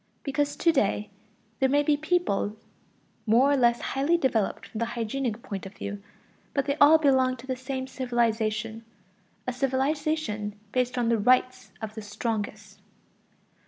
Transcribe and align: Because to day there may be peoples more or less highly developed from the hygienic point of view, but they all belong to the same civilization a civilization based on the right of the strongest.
Because 0.23 0.55
to 0.55 0.71
day 0.71 1.11
there 1.59 1.69
may 1.69 1.83
be 1.83 1.95
peoples 1.95 2.53
more 3.27 3.51
or 3.51 3.55
less 3.55 3.79
highly 3.93 4.17
developed 4.17 4.65
from 4.65 4.79
the 4.79 4.85
hygienic 4.97 5.43
point 5.43 5.67
of 5.67 5.75
view, 5.75 6.01
but 6.55 6.65
they 6.65 6.75
all 6.77 6.97
belong 6.97 7.37
to 7.37 7.45
the 7.45 7.55
same 7.55 7.85
civilization 7.85 8.83
a 9.45 9.53
civilization 9.53 10.55
based 10.71 10.97
on 10.97 11.09
the 11.09 11.19
right 11.19 11.69
of 11.83 11.93
the 11.93 12.01
strongest. 12.01 12.81